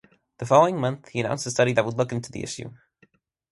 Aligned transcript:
The 0.39 0.47
following 0.47 0.81
month, 0.81 1.09
he 1.09 1.19
announced 1.19 1.45
a 1.45 1.51
study 1.51 1.73
that 1.73 1.85
would 1.85 1.93
look 1.93 2.11
into 2.11 2.31
the 2.31 2.41
issue. 2.41 2.73